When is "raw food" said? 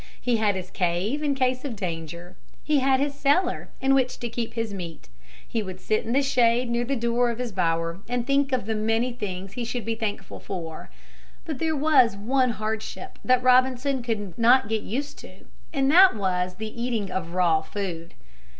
17.35-18.15